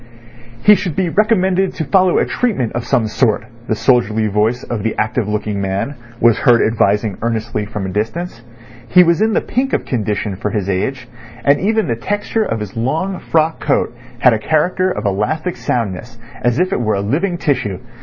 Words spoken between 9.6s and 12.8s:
of condition for his age, and even the texture of his